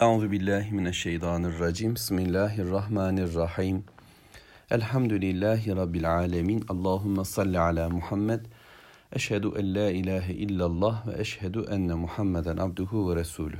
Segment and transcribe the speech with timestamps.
[0.00, 1.94] Euzu billahi mineşşeytanirracim.
[1.94, 3.84] Bismillahirrahmanirrahim.
[4.70, 6.64] Elhamdülillahi rabbil alamin.
[6.68, 8.40] Allahumme salli ala Muhammed.
[9.12, 13.56] Eşhedü en la ilahe illallah ve eşhedü enne Muhammeden abduhu ve resulü.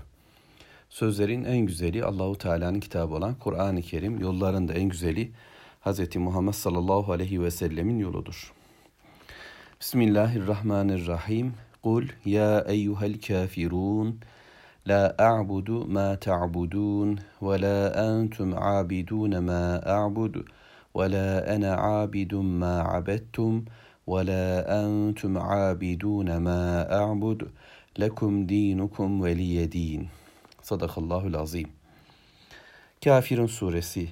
[0.88, 5.32] Sözlerin en güzeli Allahu Teala'nın kitabı olan Kur'an-ı Kerim, yolların da en güzeli
[5.84, 6.16] Hz.
[6.16, 8.52] Muhammed sallallahu aleyhi ve sellemin yoludur.
[9.80, 11.54] Bismillahirrahmanirrahim.
[11.82, 14.20] Kul ya eyyuhel kafirun.
[14.88, 20.44] La a'budu ma ta'budun ve la entum abidun ma a'budu
[20.96, 23.66] ve la ana abidun ma abettum
[24.06, 27.50] ve la entum abidun ma a'budu
[27.98, 30.08] lekum dinukum veliye din.
[30.62, 31.68] Sadakallahul azim.
[33.04, 34.08] Kafirin suresi.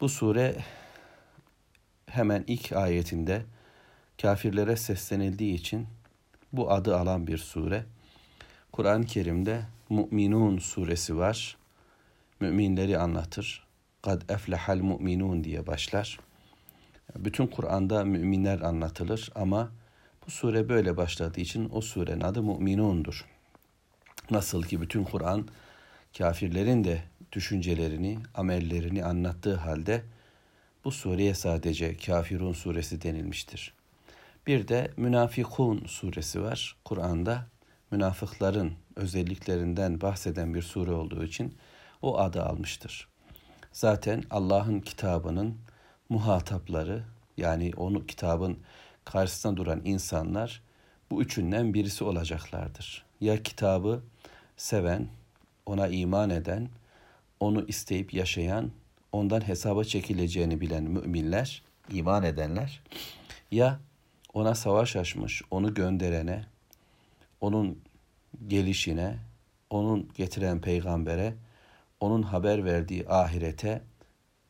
[0.00, 0.56] Bu sure
[2.06, 3.42] hemen ilk ayetinde
[4.22, 5.86] kafirlere seslenildiği için
[6.52, 7.84] bu adı alan bir sure.
[8.76, 11.56] Kur'an-ı Kerim'de Mu'minun suresi var.
[12.40, 13.66] Müminleri anlatır.
[14.02, 16.20] Kad eflehal mu'minun diye başlar.
[17.16, 19.70] Bütün Kur'an'da müminler anlatılır ama
[20.26, 23.24] bu sure böyle başladığı için o surenin adı Mu'minundur.
[24.30, 25.48] Nasıl ki bütün Kur'an
[26.18, 27.02] kafirlerin de
[27.32, 30.02] düşüncelerini, amellerini anlattığı halde
[30.84, 33.74] bu sureye sadece Kafirun suresi denilmiştir.
[34.46, 37.46] Bir de Münafikun suresi var Kur'an'da
[37.90, 41.54] münafıkların özelliklerinden bahseden bir sure olduğu için
[42.02, 43.08] o adı almıştır.
[43.72, 45.58] Zaten Allah'ın kitabının
[46.08, 47.04] muhatapları
[47.36, 48.58] yani onu kitabın
[49.04, 50.62] karşısında duran insanlar
[51.10, 53.04] bu üçünden birisi olacaklardır.
[53.20, 54.02] Ya kitabı
[54.56, 55.08] seven,
[55.66, 56.68] ona iman eden,
[57.40, 58.70] onu isteyip yaşayan,
[59.12, 61.62] ondan hesaba çekileceğini bilen müminler,
[61.92, 62.82] iman edenler
[63.50, 63.80] ya
[64.32, 66.46] ona savaş açmış, onu gönderene,
[67.40, 67.82] onun
[68.46, 69.18] gelişine,
[69.70, 71.34] onun getiren peygambere,
[72.00, 73.82] onun haber verdiği ahirete,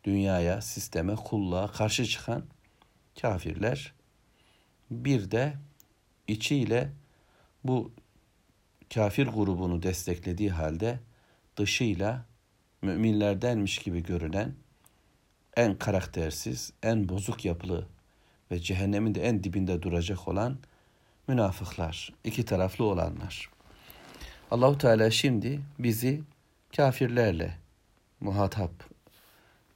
[0.04, 2.44] dünyaya, sisteme, kulluğa karşı çıkan
[3.20, 3.94] kafirler
[4.90, 5.54] bir de
[6.28, 6.92] içiyle
[7.64, 7.92] bu
[8.94, 11.00] kafir grubunu desteklediği halde
[11.56, 12.26] dışıyla
[12.82, 14.54] müminlerdenmiş gibi görünen
[15.56, 17.86] en karaktersiz, en bozuk yapılı
[18.50, 20.58] ve cehennemin de en dibinde duracak olan
[21.28, 23.50] münafıklar, iki taraflı olanlar.
[24.50, 26.22] Allahu Teala şimdi bizi
[26.76, 27.58] kafirlerle
[28.20, 28.70] muhatap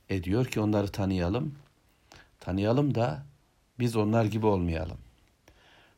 [0.09, 1.55] ediyor ki onları tanıyalım.
[2.41, 3.23] Tanıyalım da
[3.79, 4.99] biz onlar gibi olmayalım.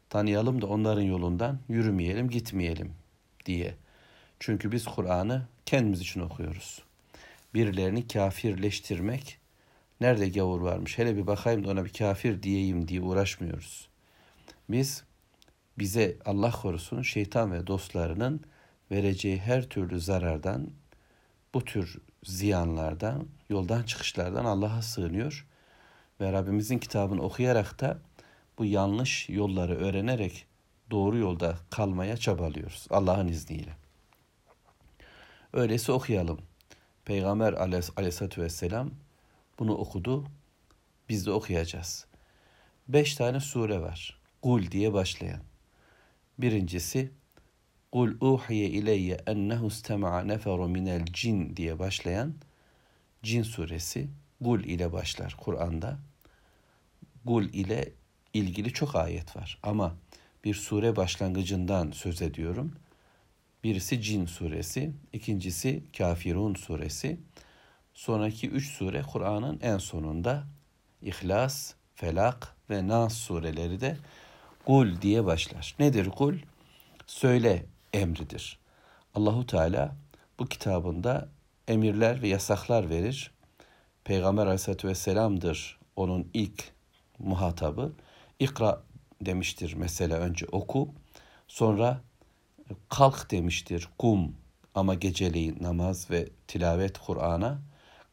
[0.08, 2.92] Tanıyalım da onların yolundan yürümeyelim, gitmeyelim
[3.46, 3.74] diye.
[4.40, 6.82] Çünkü biz Kur'an'ı kendimiz için okuyoruz.
[7.54, 9.38] Birilerini kafirleştirmek
[10.00, 13.88] nerede gavur varmış hele bir bakayım da ona bir kafir diyeyim diye uğraşmıyoruz.
[14.68, 15.04] Biz
[15.78, 18.40] bize Allah korusun şeytan ve dostlarının
[18.90, 20.70] vereceği her türlü zarardan,
[21.54, 25.46] bu tür ziyanlardan, yoldan çıkışlardan Allah'a sığınıyor
[26.20, 27.98] ve Rabbimizin kitabını okuyarak da
[28.58, 30.46] bu yanlış yolları öğrenerek
[30.90, 33.76] doğru yolda kalmaya çabalıyoruz Allah'ın izniyle.
[35.52, 36.40] Öyleyse okuyalım.
[37.04, 38.90] Peygamber aleyhissalatü vesselam
[39.58, 40.24] bunu okudu.
[41.08, 42.06] Biz de okuyacağız.
[42.88, 44.20] Beş tane sure var.
[44.42, 45.51] Kul diye başlayan.
[46.38, 47.10] Birincisi
[47.92, 52.34] Kul uhiye ileyye ennehu istema'a neferu minel cin diye başlayan
[53.22, 54.08] Cin suresi
[54.44, 55.98] Kul ile başlar Kur'an'da.
[57.26, 57.92] Kul ile
[58.34, 59.96] ilgili çok ayet var ama
[60.44, 62.74] bir sure başlangıcından söz ediyorum.
[63.64, 67.20] Birisi Cin suresi, ikincisi Kafirun suresi.
[67.94, 70.44] Sonraki üç sure Kur'an'ın en sonunda
[71.02, 73.96] İhlas, Felak ve Nas sureleri de
[74.66, 75.74] Kul diye başlar.
[75.78, 76.34] Nedir kul?
[77.06, 78.58] Söyle emridir.
[79.14, 79.96] Allahu Teala
[80.38, 81.28] bu kitabında
[81.68, 83.30] emirler ve yasaklar verir.
[84.04, 86.72] Peygamber Aleyhisselatü Vesselam'dır onun ilk
[87.18, 87.92] muhatabı.
[88.38, 88.82] İkra
[89.20, 90.88] demiştir mesela önce oku.
[91.48, 92.00] Sonra
[92.88, 94.36] kalk demiştir kum
[94.74, 97.58] ama geceleyin namaz ve tilavet Kur'an'a.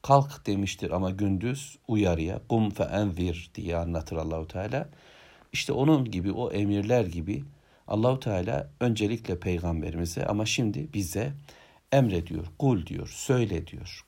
[0.02, 4.90] Kalk demiştir ama gündüz uyarıya kum fe envir diye anlatır Allahu Teala.
[5.54, 7.44] İşte onun gibi o emirler gibi
[7.88, 11.34] Allahu Teala öncelikle peygamberimize ama şimdi bize
[11.92, 14.06] emrediyor, kul diyor, söyle diyor.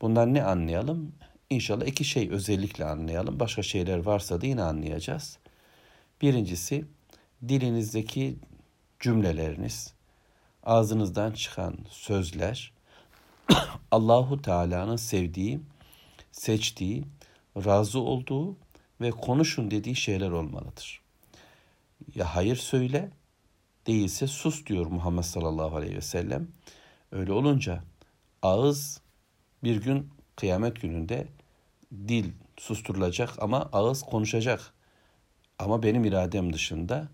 [0.00, 1.12] Bundan ne anlayalım?
[1.50, 3.40] İnşallah iki şey özellikle anlayalım.
[3.40, 5.38] Başka şeyler varsa da yine anlayacağız.
[6.22, 6.84] Birincisi
[7.48, 8.36] dilinizdeki
[9.00, 9.94] cümleleriniz,
[10.62, 12.72] ağzınızdan çıkan sözler
[13.90, 15.60] Allahu Teala'nın sevdiği,
[16.32, 17.04] seçtiği,
[17.56, 18.56] razı olduğu
[19.00, 21.00] ve konuşun dediği şeyler olmalıdır.
[22.14, 23.10] Ya hayır söyle,
[23.86, 26.48] değilse sus diyor Muhammed sallallahu aleyhi ve sellem.
[27.12, 27.84] Öyle olunca
[28.42, 29.00] ağız
[29.64, 31.28] bir gün kıyamet gününde
[32.08, 34.74] dil susturulacak ama ağız konuşacak.
[35.58, 37.08] Ama benim iradem dışında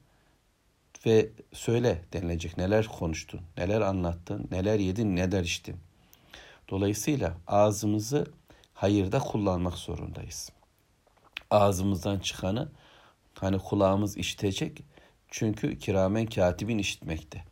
[1.07, 5.77] ve söyle denilecek neler konuştun, neler anlattın, neler yedin, neler içtin.
[6.69, 8.27] Dolayısıyla ağzımızı
[8.75, 10.51] hayırda kullanmak zorundayız.
[11.53, 12.69] Ağzımızdan çıkanı
[13.35, 14.85] hani kulağımız işitecek
[15.29, 17.45] çünkü kiramen katibin işitmekte.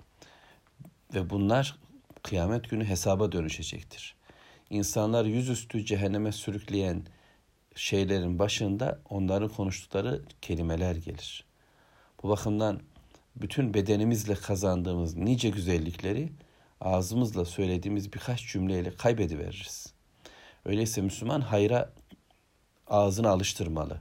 [1.14, 1.79] Ve bunlar
[2.23, 4.14] kıyamet günü hesaba dönüşecektir.
[4.70, 7.02] İnsanlar yüzüstü cehenneme sürükleyen
[7.75, 11.44] şeylerin başında onların konuştukları kelimeler gelir.
[12.23, 12.81] Bu bakımdan
[13.37, 16.32] bütün bedenimizle kazandığımız nice güzellikleri
[16.81, 19.93] ağzımızla söylediğimiz birkaç cümleyle kaybediveririz.
[20.64, 21.93] Öyleyse Müslüman hayra
[22.91, 23.97] ağzını alıştırmalı.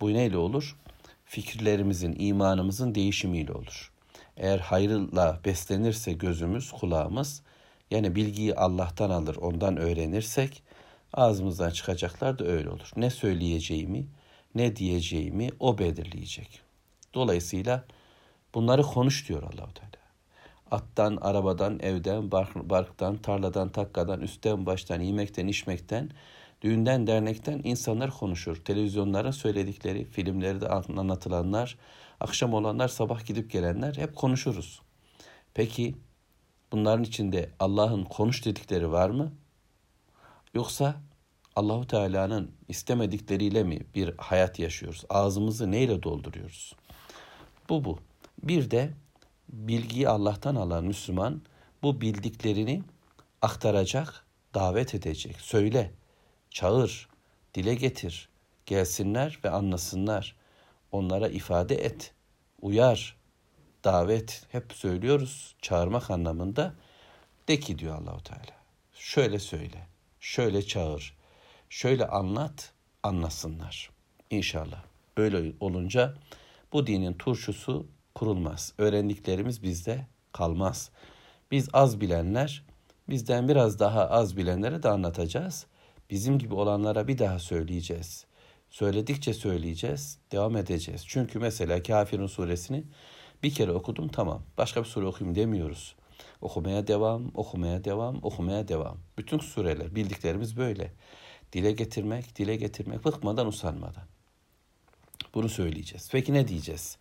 [0.00, 0.76] Bu neyle olur?
[1.24, 3.92] Fikirlerimizin, imanımızın değişimiyle olur.
[4.36, 7.42] Eğer hayırla beslenirse gözümüz, kulağımız,
[7.90, 10.62] yani bilgiyi Allah'tan alır, ondan öğrenirsek
[11.12, 12.90] ağzımızdan çıkacaklar da öyle olur.
[12.96, 14.06] Ne söyleyeceğimi,
[14.54, 16.60] ne diyeceğimi o belirleyecek.
[17.14, 17.84] Dolayısıyla
[18.54, 19.88] bunları konuş diyor Allahu Teala.
[20.70, 26.10] Attan, arabadan, evden, bark, barktan, tarladan, takkadan, üstten, baştan, yemekten, içmekten,
[26.62, 28.56] düğünden, dernekten insanlar konuşur.
[28.56, 31.78] Televizyonların söyledikleri, filmlerde anlatılanlar,
[32.20, 34.82] akşam olanlar, sabah gidip gelenler hep konuşuruz.
[35.54, 35.94] Peki
[36.72, 39.32] bunların içinde Allah'ın konuş dedikleri var mı?
[40.54, 40.96] Yoksa
[41.56, 45.04] Allahu Teala'nın istemedikleriyle mi bir hayat yaşıyoruz?
[45.08, 46.74] Ağzımızı neyle dolduruyoruz?
[47.68, 47.98] Bu bu.
[48.42, 48.90] Bir de
[49.48, 51.42] bilgiyi Allah'tan alan Müslüman
[51.82, 52.82] bu bildiklerini
[53.42, 55.40] aktaracak, davet edecek.
[55.40, 55.92] Söyle,
[56.58, 57.08] çağır,
[57.54, 58.28] dile getir,
[58.66, 60.36] gelsinler ve anlasınlar.
[60.92, 62.12] Onlara ifade et,
[62.62, 63.16] uyar,
[63.84, 66.74] davet hep söylüyoruz çağırmak anlamında.
[67.48, 68.58] De ki diyor Allahu Teala.
[68.92, 69.86] Şöyle söyle,
[70.20, 71.16] şöyle çağır,
[71.70, 72.72] şöyle anlat,
[73.02, 73.90] anlasınlar.
[74.30, 74.82] İnşallah.
[75.16, 76.14] Böyle olunca
[76.72, 78.72] bu dinin turşusu kurulmaz.
[78.78, 80.90] Öğrendiklerimiz bizde kalmaz.
[81.50, 82.64] Biz az bilenler,
[83.08, 85.66] bizden biraz daha az bilenlere de anlatacağız.
[86.10, 88.26] Bizim gibi olanlara bir daha söyleyeceğiz.
[88.70, 91.04] Söyledikçe söyleyeceğiz, devam edeceğiz.
[91.06, 92.84] Çünkü mesela Kafirun suresini
[93.42, 94.42] bir kere okudum tamam.
[94.58, 95.94] Başka bir sure okuyayım demiyoruz.
[96.40, 98.98] Okumaya devam, okumaya devam, okumaya devam.
[99.18, 100.92] Bütün sureler, bildiklerimiz böyle.
[101.52, 104.04] Dile getirmek, dile getirmek, bıkmadan, usanmadan.
[105.34, 106.08] Bunu söyleyeceğiz.
[106.12, 106.98] Peki ne diyeceğiz?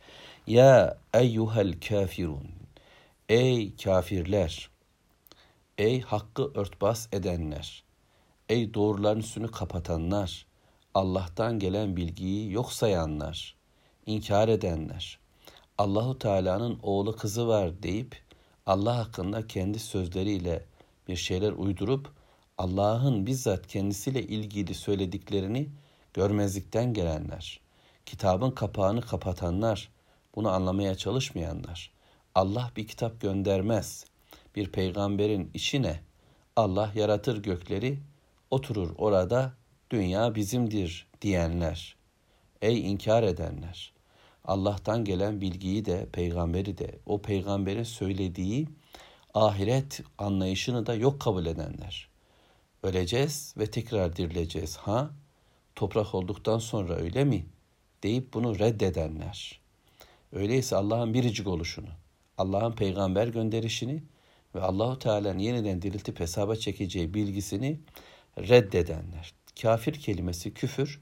[0.48, 2.48] Ya eyyuhel kafirun.
[3.30, 4.70] Ey kafirler.
[5.78, 7.87] Ey hakkı örtbas edenler.
[8.50, 10.46] Ey doğruların üstünü kapatanlar.
[10.94, 13.56] Allah'tan gelen bilgiyi yok sayanlar.
[14.06, 15.20] inkar edenler.
[15.78, 18.22] Allahu Teala'nın oğlu kızı var deyip
[18.66, 20.66] Allah hakkında kendi sözleriyle
[21.08, 22.12] bir şeyler uydurup
[22.58, 25.70] Allah'ın bizzat kendisiyle ilgili söylediklerini
[26.14, 27.60] görmezlikten gelenler,
[28.06, 29.90] kitabın kapağını kapatanlar,
[30.36, 31.92] bunu anlamaya çalışmayanlar.
[32.36, 34.06] Allah bir kitap göndermez.
[34.56, 36.00] Bir peygamberin içine
[36.56, 38.00] Allah yaratır gökleri,
[38.52, 39.54] oturur orada
[39.92, 41.96] dünya bizimdir diyenler.
[42.62, 43.94] Ey inkar edenler!
[44.46, 48.68] Allah'tan gelen bilgiyi de, peygamberi de, o peygamberin söylediği
[49.34, 52.10] ahiret anlayışını da yok kabul edenler.
[52.84, 54.78] Öleceğiz ve tekrar dirileceğiz.
[54.78, 55.10] Ha?
[55.76, 57.46] Toprak olduktan sonra öyle mi?
[58.04, 59.60] deyip bunu reddedenler.
[60.32, 61.90] Öyleyse Allah'ın biricik oluşunu,
[62.38, 64.04] Allah'ın peygamber gönderişini
[64.56, 67.80] ve Allahu Teala'nın yeniden diriltip hesaba çekeceği bilgisini
[68.38, 69.34] reddedenler.
[69.62, 71.02] Kafir kelimesi küfür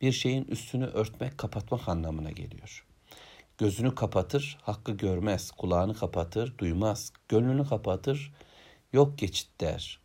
[0.00, 2.86] bir şeyin üstünü örtmek, kapatmak anlamına geliyor.
[3.58, 8.32] Gözünü kapatır, hakkı görmez, kulağını kapatır, duymaz, gönlünü kapatır,
[8.92, 10.00] yok geçit der.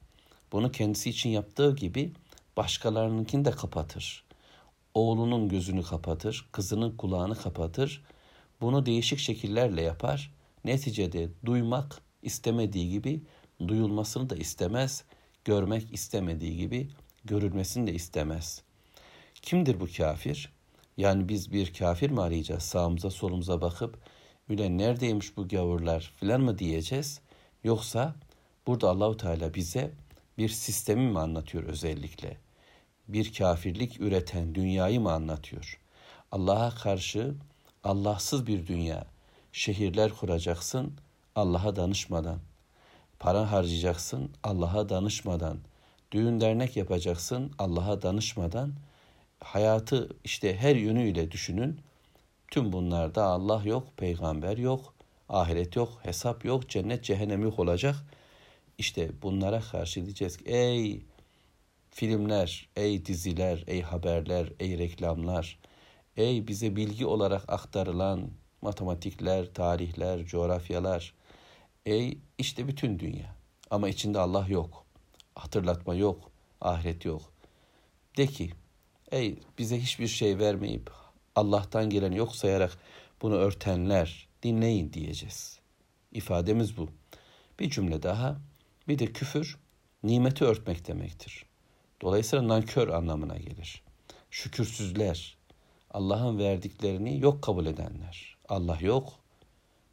[0.52, 2.14] Bunu kendisi için yaptığı gibi
[2.58, 4.24] başkalarınınkini de kapatır.
[4.94, 8.04] Oğlunun gözünü kapatır, kızının kulağını kapatır,
[8.62, 10.34] bunu değişik şekillerle yapar.
[10.66, 13.22] Neticede duymak istemediği gibi
[13.68, 15.04] duyulmasını da istemez,
[15.50, 16.90] görmek istemediği gibi
[17.26, 18.62] görülmesini de istemez.
[19.42, 20.54] Kimdir bu kafir?
[20.98, 22.64] Yani biz bir kafir mi arayacağız?
[22.64, 23.98] Sağımıza solumuza bakıp
[24.50, 27.20] üle neredeymiş bu gavurlar filan mı diyeceğiz?
[27.64, 28.16] Yoksa
[28.68, 29.92] burada Allahu Teala bize
[30.38, 32.38] bir sistemi mi anlatıyor özellikle?
[33.08, 35.80] Bir kafirlik üreten dünyayı mı anlatıyor?
[36.32, 37.34] Allah'a karşı
[37.84, 39.06] Allahsız bir dünya.
[39.52, 40.94] Şehirler kuracaksın
[41.36, 42.49] Allah'a danışmadan.
[43.20, 45.58] Para harcayacaksın Allah'a danışmadan.
[46.12, 48.74] Düğün dernek yapacaksın Allah'a danışmadan.
[49.40, 51.80] Hayatı işte her yönüyle düşünün.
[52.52, 54.94] Tüm bunlarda Allah yok, peygamber yok,
[55.30, 57.96] ahiret yok, hesap yok, cennet cehennem yok olacak.
[58.78, 61.02] İşte bunlara karşı diyeceğiz ki ey
[61.90, 65.60] filmler, ey diziler, ey haberler, ey reklamlar,
[66.18, 68.30] ey bize bilgi olarak aktarılan
[68.62, 71.14] matematikler, tarihler, coğrafyalar,
[71.86, 73.36] ey işte bütün dünya.
[73.70, 74.86] Ama içinde Allah yok.
[75.36, 76.32] Hatırlatma yok,
[76.62, 77.22] ahiret yok.
[78.18, 78.52] De ki,
[79.12, 80.92] ey bize hiçbir şey vermeyip
[81.36, 82.78] Allah'tan gelen yok sayarak
[83.22, 85.60] bunu örtenler dinleyin diyeceğiz.
[86.12, 86.90] İfademiz bu.
[87.60, 88.40] Bir cümle daha.
[88.88, 89.58] Bir de küfür
[90.04, 91.46] nimeti örtmek demektir.
[92.02, 93.84] Dolayısıyla nankör anlamına gelir.
[94.32, 95.38] Şükürsüzler,
[95.92, 98.38] Allah'ın verdiklerini yok kabul edenler.
[98.50, 99.14] Allah yok.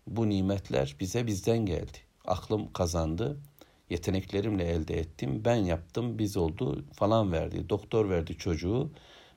[0.07, 1.99] Bu nimetler bize bizden geldi.
[2.25, 3.41] Aklım kazandı.
[3.91, 5.43] Yeteneklerimle elde ettim.
[5.45, 7.69] Ben yaptım, biz oldu falan verdi.
[7.69, 8.91] Doktor verdi çocuğu,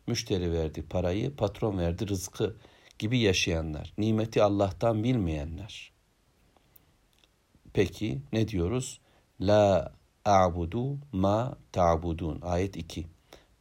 [0.07, 2.55] müşteri verdi parayı, patron verdi rızkı
[2.99, 3.93] gibi yaşayanlar.
[3.97, 5.91] Nimeti Allah'tan bilmeyenler.
[7.73, 8.99] Peki ne diyoruz?
[9.41, 9.93] La
[10.25, 12.41] a'budu ma ta'budun.
[12.41, 13.05] Ayet 2.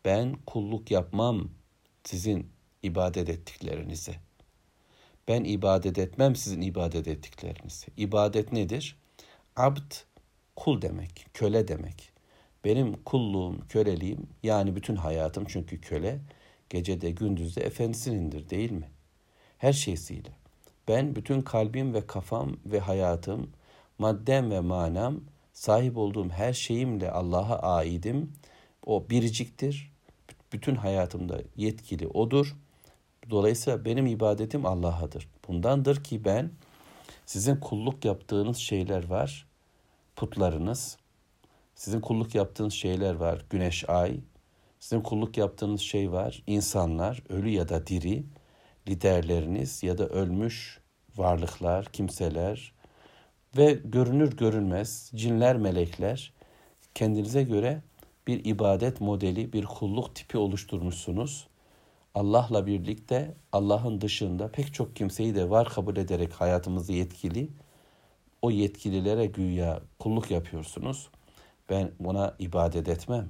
[0.04, 1.50] Ben kulluk yapmam
[2.04, 2.50] sizin
[2.82, 4.27] ibadet ettiklerinize.
[5.28, 7.86] Ben ibadet etmem sizin ibadet ettiklerinize.
[7.96, 8.96] İbadet nedir?
[9.56, 9.92] Abd
[10.56, 12.12] kul demek, köle demek.
[12.64, 16.20] Benim kulluğum, köleliğim yani bütün hayatım çünkü köle
[16.70, 18.90] gecede gündüzde efendisinindir değil mi?
[19.58, 20.30] Her şeysiyle.
[20.88, 23.50] Ben bütün kalbim ve kafam ve hayatım,
[23.98, 25.20] maddem ve manam,
[25.52, 28.32] sahip olduğum her şeyimle Allah'a aidim.
[28.86, 29.92] O biriciktir.
[30.52, 32.56] Bütün hayatımda yetkili odur.
[33.30, 35.28] Dolayısıyla benim ibadetim Allah'adır.
[35.48, 36.50] Bundandır ki ben
[37.26, 39.46] sizin kulluk yaptığınız şeyler var.
[40.16, 40.96] Putlarınız.
[41.74, 43.44] Sizin kulluk yaptığınız şeyler var.
[43.50, 44.20] Güneş, ay.
[44.80, 46.42] Sizin kulluk yaptığınız şey var.
[46.46, 48.24] İnsanlar, ölü ya da diri.
[48.88, 50.80] Liderleriniz ya da ölmüş
[51.16, 52.72] varlıklar, kimseler
[53.56, 56.32] ve görünür görünmez cinler, melekler
[56.94, 57.82] kendinize göre
[58.26, 61.46] bir ibadet modeli, bir kulluk tipi oluşturmuşsunuz.
[62.14, 67.48] Allah'la birlikte Allah'ın dışında pek çok kimseyi de var kabul ederek hayatımızı yetkili
[68.42, 71.08] o yetkililere güya kulluk yapıyorsunuz.
[71.70, 73.28] Ben buna ibadet etmem.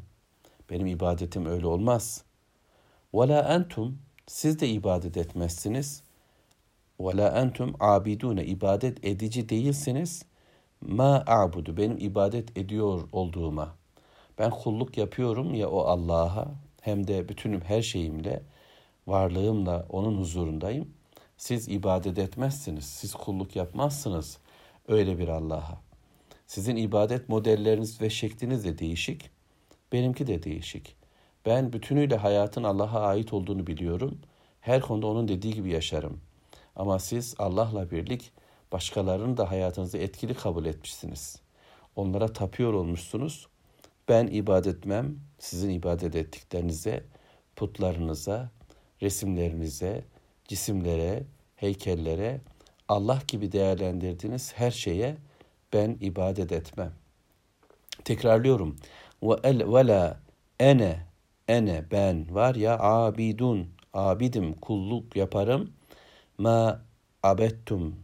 [0.71, 2.25] Benim ibadetim öyle olmaz.
[3.15, 6.03] Vela entum siz de ibadet etmezsiniz.
[7.01, 10.23] Vela entum abidune ibadet edici değilsiniz.
[10.81, 13.75] Ma abudu benim ibadet ediyor olduğuma.
[14.39, 16.49] Ben kulluk yapıyorum ya o Allah'a
[16.81, 18.43] hem de bütünüm her şeyimle
[19.09, 20.95] varlığımla onun huzurundayım.
[21.37, 22.85] Siz ibadet etmezsiniz.
[22.85, 24.39] Siz kulluk yapmazsınız
[24.89, 25.81] öyle bir Allah'a.
[26.47, 29.31] Sizin ibadet modelleriniz ve şekliniz de değişik.
[29.93, 30.97] Benimki de değişik.
[31.47, 34.19] Ben bütünüyle hayatın Allah'a ait olduğunu biliyorum.
[34.61, 36.21] Her konuda onun dediği gibi yaşarım.
[36.77, 38.33] Ama siz Allah'la birlik
[38.73, 41.41] başkalarının da hayatınızı etkili kabul etmişsiniz.
[41.97, 43.47] Onlara tapıyor olmuşsunuz.
[44.09, 47.05] Ben ibadet etmem, sizin ibadet ettiklerinize,
[47.57, 48.51] putlarınıza,
[49.03, 50.05] resimlerinize,
[50.45, 51.23] cisimlere,
[51.57, 52.41] heykellere,
[52.89, 55.17] Allah gibi değerlendirdiğiniz her şeye
[55.73, 56.93] ben ibadet etmem.
[58.05, 58.77] Tekrarlıyorum.
[59.23, 60.21] Ve el ve la
[60.61, 61.07] ene
[61.49, 65.73] ene ben var ya abidun abidim kulluk yaparım
[66.39, 66.83] ma
[67.23, 67.97] abettum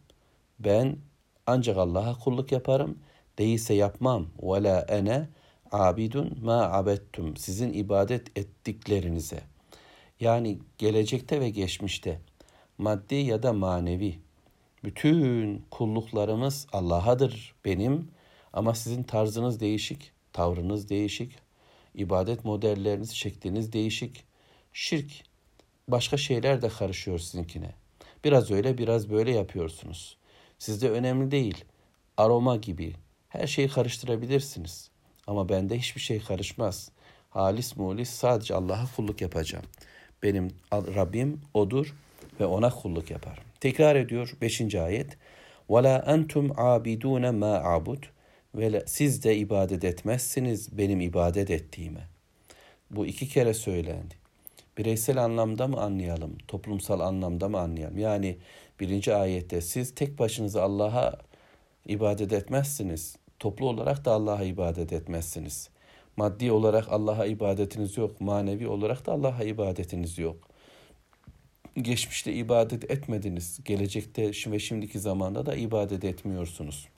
[0.58, 0.96] ben
[1.46, 2.98] ancak Allah'a kulluk yaparım
[3.38, 5.28] değilse yapmam ve la ene
[5.72, 9.40] abidun ma abettum sizin ibadet ettiklerinize
[10.24, 12.20] yani gelecekte ve geçmişte
[12.78, 14.18] maddi ya da manevi
[14.84, 18.10] bütün kulluklarımız Allah'adır benim
[18.52, 21.32] ama sizin tarzınız değişik, tavrınız değişik,
[21.94, 24.24] ibadet modelleriniz, şekliniz değişik.
[24.72, 25.12] Şirk
[25.88, 27.74] başka şeyler de karışıyor sizinkine.
[28.24, 30.16] Biraz öyle biraz böyle yapıyorsunuz.
[30.58, 31.64] Sizde önemli değil.
[32.16, 32.94] Aroma gibi
[33.28, 34.90] her şeyi karıştırabilirsiniz.
[35.26, 36.90] Ama bende hiçbir şey karışmaz.
[37.30, 39.64] Halis mulis sadece Allah'a kulluk yapacağım
[40.23, 41.95] Benim Rabbim odur
[42.39, 43.43] ve ona kulluk yaparım.
[43.59, 44.75] Tekrar ediyor 5.
[44.75, 45.17] ayet.
[45.69, 48.01] وَلَا أَنْتُمْ عَابِدُونَ مَا عَبُدُ
[48.55, 52.07] Ve siz de ibadet etmezsiniz benim ibadet ettiğime.
[52.91, 54.15] Bu iki kere söylendi.
[54.77, 57.97] Bireysel anlamda mı anlayalım, toplumsal anlamda mı anlayalım?
[57.97, 58.37] Yani
[58.79, 61.17] birinci ayette siz tek başınıza Allah'a
[61.85, 63.15] ibadet etmezsiniz.
[63.39, 65.69] Toplu olarak da Allah'a ibadet etmezsiniz.
[66.16, 68.20] Maddi olarak Allah'a ibadetiniz yok.
[68.20, 70.36] Manevi olarak da Allah'a ibadetiniz yok.
[71.76, 73.60] Geçmişte ibadet etmediniz.
[73.64, 76.88] Gelecekte ve şimdiki zamanda da ibadet etmiyorsunuz.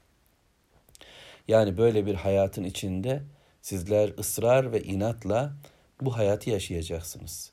[1.48, 3.22] Yani böyle bir hayatın içinde
[3.62, 5.56] sizler ısrar ve inatla
[6.00, 7.52] bu hayatı yaşayacaksınız.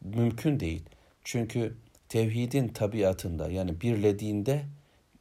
[0.00, 0.82] Mümkün değil.
[1.24, 1.76] Çünkü
[2.08, 4.64] tevhidin tabiatında yani birlediğinde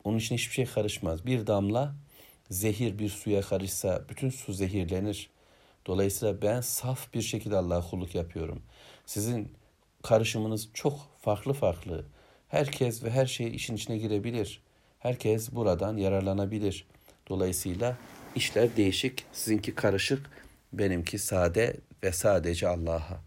[0.03, 1.25] onun için hiçbir şey karışmaz.
[1.25, 1.96] Bir damla
[2.50, 5.29] zehir bir suya karışsa bütün su zehirlenir.
[5.86, 8.62] Dolayısıyla ben saf bir şekilde Allah'a kulluk yapıyorum.
[9.05, 9.51] Sizin
[10.03, 12.05] karışımınız çok farklı farklı.
[12.48, 14.62] Herkes ve her şey işin içine girebilir.
[15.00, 16.88] Herkes buradan yararlanabilir.
[17.29, 17.98] Dolayısıyla
[18.36, 19.25] işler değişik.
[19.31, 20.29] Sizinki karışık,
[20.74, 23.21] benimki sade ve sadece Allah'a.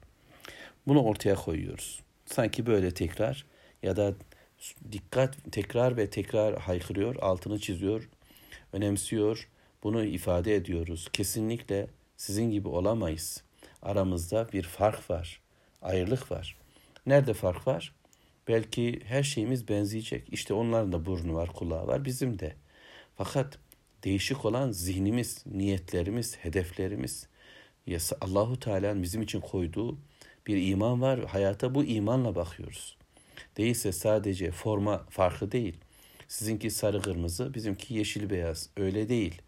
[0.86, 2.00] Bunu ortaya koyuyoruz.
[2.26, 3.46] Sanki böyle tekrar
[3.82, 4.14] ya da
[4.92, 8.08] dikkat tekrar ve tekrar haykırıyor, altını çiziyor,
[8.72, 9.48] önemsiyor.
[9.82, 11.08] Bunu ifade ediyoruz.
[11.12, 11.86] Kesinlikle
[12.22, 13.42] sizin gibi olamayız.
[13.82, 15.40] Aramızda bir fark var,
[15.82, 16.56] ayrılık var.
[17.06, 17.94] Nerede fark var?
[18.48, 20.28] Belki her şeyimiz benzeyecek.
[20.32, 22.54] İşte onların da burnu var, kulağı var, bizim de.
[23.16, 23.58] Fakat
[24.04, 27.26] değişik olan zihnimiz, niyetlerimiz, hedeflerimiz.
[28.20, 29.98] Allahu Teala'nın bizim için koyduğu
[30.46, 31.24] bir iman var.
[31.24, 32.96] Hayata bu imanla bakıyoruz.
[33.56, 35.76] Değilse sadece forma farkı değil.
[36.28, 38.70] Sizinki sarı kırmızı, bizimki yeşil beyaz.
[38.76, 39.42] Öyle değil.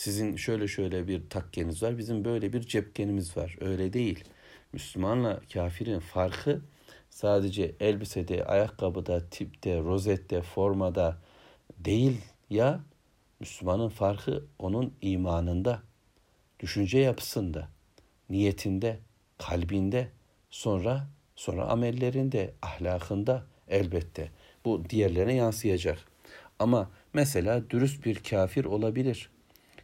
[0.00, 3.56] Sizin şöyle şöyle bir takkeniz var, bizim böyle bir cepkenimiz var.
[3.60, 4.24] Öyle değil.
[4.72, 6.60] Müslümanla kafirin farkı
[7.10, 11.18] sadece elbisede, ayakkabıda, tipte, rozette, formada
[11.78, 12.80] değil ya
[13.40, 15.82] Müslümanın farkı onun imanında,
[16.60, 17.68] düşünce yapısında,
[18.30, 18.98] niyetinde,
[19.38, 20.08] kalbinde,
[20.50, 24.30] sonra sonra amellerinde, ahlakında elbette.
[24.64, 25.98] Bu diğerlerine yansıyacak.
[26.58, 29.30] Ama mesela dürüst bir kafir olabilir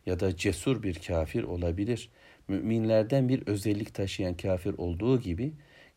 [0.07, 2.11] ya da cesur bir kafir olabilir.
[2.49, 5.53] Müminlerden bir özellik taşıyan kafir olduğu gibi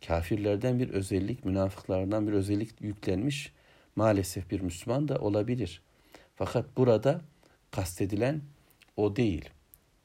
[0.08, 3.54] kafirlerden bir özellik, münafıklardan bir özellik yüklenmiş
[3.96, 5.82] maalesef bir Müslüman da olabilir.
[6.36, 7.22] Fakat burada
[7.72, 8.42] kastedilen
[8.98, 9.50] o değil.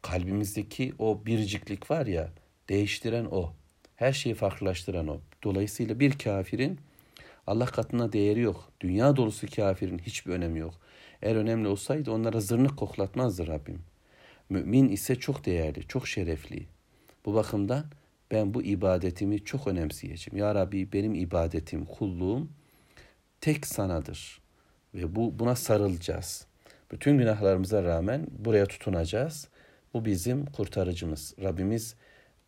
[0.02, 2.30] Kalbimizdeki o biriciklik var ya,
[2.68, 3.52] değiştiren o.
[3.96, 5.20] Her şeyi farklılaştıran o.
[5.44, 6.80] Dolayısıyla bir kafirin
[7.46, 8.72] Allah katına değeri yok.
[8.80, 10.74] Dünya dolusu kafirin hiçbir önemi yok.
[11.22, 13.93] Eğer önemli olsaydı onlara zırnık koklatmazdı Rabbim.
[14.48, 16.66] Mümin ise çok değerli, çok şerefli.
[17.26, 17.84] Bu bakımdan
[18.30, 20.38] ben bu ibadetimi çok önemseyeceğim.
[20.38, 22.48] Ya Rabbi benim ibadetim, kulluğum
[23.40, 24.40] tek sanadır.
[24.94, 26.46] Ve bu buna sarılacağız.
[26.92, 29.48] Bütün günahlarımıza rağmen buraya tutunacağız.
[29.94, 31.34] Bu bizim kurtarıcımız.
[31.42, 31.94] Rabbimiz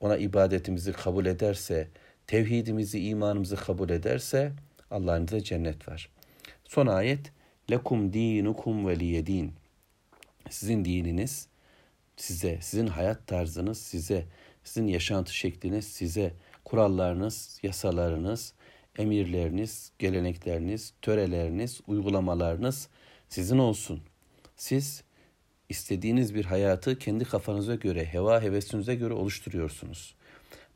[0.00, 1.88] ona ibadetimizi kabul ederse,
[2.26, 4.52] tevhidimizi, imanımızı kabul ederse
[4.90, 6.10] Allah'ın cennet var.
[6.64, 7.32] Son ayet
[7.70, 9.52] lekum dinukum veliyedin.
[10.50, 11.48] Sizin dininiz
[12.16, 14.26] size, sizin hayat tarzınız size,
[14.64, 18.52] sizin yaşantı şekliniz size, kurallarınız, yasalarınız,
[18.98, 22.88] emirleriniz, gelenekleriniz, töreleriniz, uygulamalarınız
[23.28, 24.02] sizin olsun.
[24.56, 25.04] Siz
[25.68, 30.14] istediğiniz bir hayatı kendi kafanıza göre, heva hevesinize göre oluşturuyorsunuz.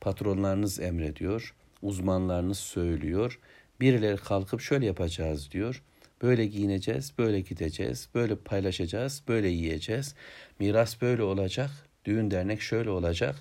[0.00, 3.38] Patronlarınız emrediyor, uzmanlarınız söylüyor.
[3.80, 5.82] Birileri kalkıp şöyle yapacağız diyor.
[6.22, 10.14] Böyle giyineceğiz, böyle gideceğiz, böyle paylaşacağız, böyle yiyeceğiz.
[10.58, 11.70] Miras böyle olacak,
[12.04, 13.36] düğün dernek şöyle olacak,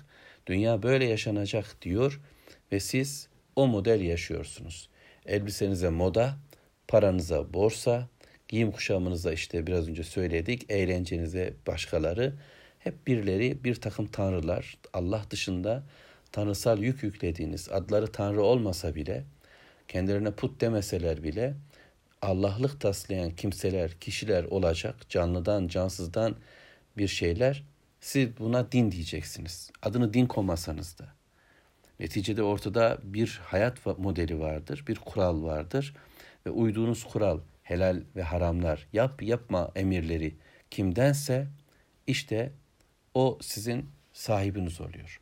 [0.46, 2.20] dünya böyle yaşanacak diyor
[2.72, 4.88] ve siz o model yaşıyorsunuz.
[5.26, 6.36] Elbisenize moda,
[6.88, 8.08] paranıza borsa,
[8.48, 12.34] giyim kuşamınıza işte biraz önce söyledik, eğlencenize başkaları,
[12.78, 15.82] hep birileri bir takım tanrılar, Allah dışında
[16.32, 19.24] tanrısal yük yüklediğiniz, adları tanrı olmasa bile,
[19.88, 21.54] kendilerine put demeseler bile,
[22.22, 26.36] Allah'lık taslayan kimseler, kişiler olacak, canlıdan, cansızdan
[26.96, 27.64] bir şeyler,
[28.00, 29.70] siz buna din diyeceksiniz.
[29.82, 31.08] Adını din koymasanız da.
[32.00, 35.94] Neticede ortada bir hayat modeli vardır, bir kural vardır
[36.46, 40.36] ve uyduğunuz kural helal ve haramlar, yap yapma emirleri
[40.70, 41.48] kimdense
[42.06, 42.52] işte
[43.14, 45.20] o sizin sahibiniz oluyor.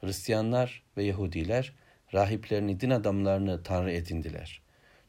[0.00, 1.72] Hristiyanlar ve Yahudiler
[2.14, 4.59] rahiplerini, din adamlarını tanrı edindiler.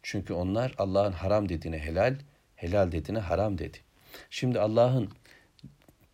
[0.03, 2.15] Çünkü onlar Allah'ın haram dediğine helal,
[2.55, 3.77] helal dediğine haram dedi.
[4.29, 5.09] Şimdi Allah'ın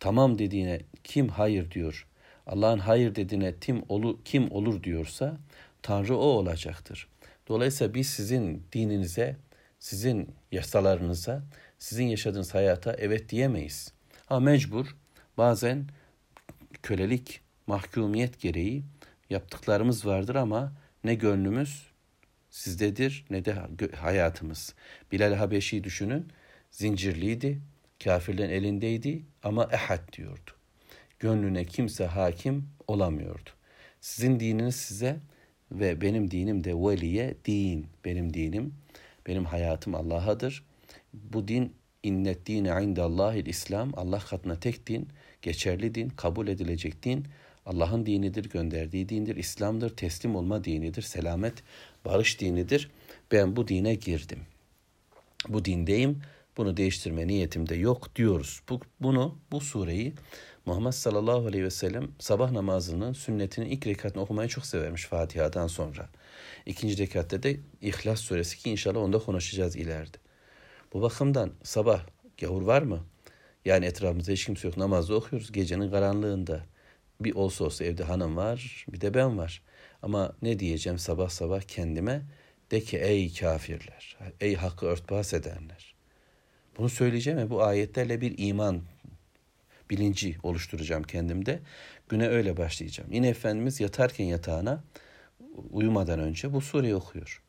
[0.00, 2.06] tamam dediğine kim hayır diyor,
[2.46, 5.36] Allah'ın hayır dediğine kim olur, kim olur diyorsa
[5.82, 7.08] Tanrı o olacaktır.
[7.48, 9.36] Dolayısıyla biz sizin dininize
[9.78, 11.42] sizin yasalarınıza,
[11.78, 13.92] sizin yaşadığınız hayata evet diyemeyiz.
[14.26, 14.96] Ha mecbur
[15.38, 15.86] bazen
[16.82, 18.84] kölelik, mahkumiyet gereği
[19.30, 20.72] yaptıklarımız vardır ama
[21.04, 21.86] ne gönlümüz
[22.50, 23.54] sizdedir ne de
[23.96, 24.74] hayatımız.
[25.12, 26.28] Bilal Habeşi düşünün
[26.70, 27.58] zincirliydi,
[28.04, 30.50] kafirlerin elindeydi ama ehad diyordu.
[31.18, 33.50] Gönlüne kimse hakim olamıyordu.
[34.00, 35.16] Sizin dininiz size
[35.72, 38.74] ve benim dinim de veliye din, benim dinim
[39.28, 40.64] benim hayatım Allah'adır.
[41.12, 43.92] Bu din innet dine indallahil İslam.
[43.96, 45.08] Allah katına tek din,
[45.42, 47.26] geçerli din, kabul edilecek din.
[47.68, 51.54] Allah'ın dinidir, gönderdiği dindir, İslam'dır, teslim olma dinidir, selamet,
[52.04, 52.90] barış dinidir.
[53.32, 54.38] Ben bu dine girdim.
[55.48, 56.22] Bu dindeyim,
[56.56, 58.60] Bunu değiştirme niyetim de yok diyoruz.
[58.68, 60.14] Bu, bunu, bu sureyi
[60.66, 66.08] Muhammed sallallahu aleyhi ve sellem sabah namazının sünnetinin ilk rekatını okumayı çok severmiş Fatiha'dan sonra.
[66.66, 70.16] İkinci rekatte de İhlas suresi ki inşallah onda konuşacağız ileride.
[70.92, 72.06] Bu bakımdan sabah
[72.40, 73.04] gavur var mı?
[73.64, 74.76] Yani etrafımızda hiç kimse yok.
[74.76, 76.62] Namazı okuyoruz gecenin karanlığında.
[77.20, 79.62] Bir olsa olsa evde hanım var, bir de ben var.
[80.02, 82.22] Ama ne diyeceğim sabah sabah kendime?
[82.70, 85.94] De ki ey kafirler, ey hakkı örtbas edenler.
[86.78, 88.82] Bunu söyleyeceğim ve bu ayetlerle bir iman
[89.90, 91.60] bilinci oluşturacağım kendimde.
[92.08, 93.12] Güne öyle başlayacağım.
[93.12, 94.84] Yine Efendimiz yatarken yatağına
[95.70, 97.42] uyumadan önce bu sureyi okuyor.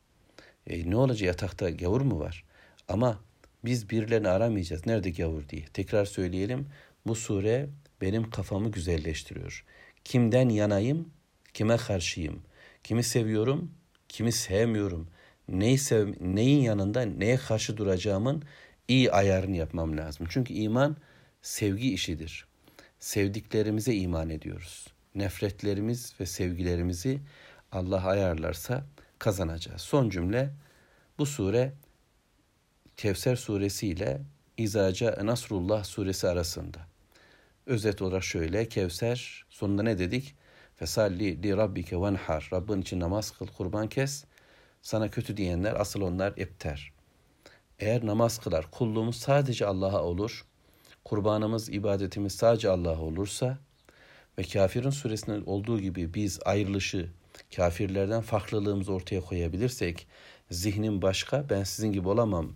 [0.66, 2.44] E, ne olacak yatakta gavur mu var?
[2.88, 3.20] Ama
[3.64, 4.86] biz birilerini aramayacağız.
[4.86, 5.64] Nerede gavur diye.
[5.64, 6.66] Tekrar söyleyelim.
[7.06, 7.68] Bu sure
[8.00, 9.64] benim kafamı güzelleştiriyor.
[10.04, 11.08] Kimden yanayım,
[11.54, 12.42] kime karşıyım?
[12.84, 13.70] Kimi seviyorum,
[14.08, 15.08] kimi sevmiyorum?
[15.48, 18.42] Neyi sev, neyin yanında neye karşı duracağımın
[18.88, 20.26] iyi ayarını yapmam lazım.
[20.30, 20.96] Çünkü iman
[21.42, 22.46] sevgi işidir.
[22.98, 24.86] Sevdiklerimize iman ediyoruz.
[25.14, 27.20] Nefretlerimiz ve sevgilerimizi
[27.72, 28.86] Allah ayarlarsa
[29.18, 29.80] kazanacağız.
[29.80, 30.50] Son cümle
[31.18, 31.72] bu sure
[32.96, 34.20] Kevser suresi ile
[34.56, 36.89] İzaca Nasrullah suresi arasında.
[37.66, 40.34] Özet olarak şöyle Kevser sonunda ne dedik?
[40.76, 42.48] Fesalli li rabbike venhar.
[42.52, 44.24] Rabbin için namaz kıl, kurban kes.
[44.82, 46.92] Sana kötü diyenler asıl onlar epter.
[47.78, 50.46] Eğer namaz kılar, kulluğumuz sadece Allah'a olur,
[51.04, 53.58] kurbanımız, ibadetimiz sadece Allah'a olursa
[54.38, 57.10] ve kafirin suresinde olduğu gibi biz ayrılışı,
[57.56, 60.06] kafirlerden farklılığımızı ortaya koyabilirsek,
[60.50, 62.52] zihnim başka, ben sizin gibi olamam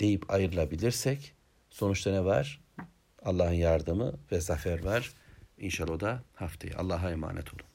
[0.00, 1.32] deyip ayrılabilirsek,
[1.70, 2.60] sonuçta ne var?
[3.22, 5.12] Allah'ın yardımı ve zafer var.
[5.58, 6.74] İnşallah o da haftaya.
[6.78, 7.67] Allah'a emanet olun.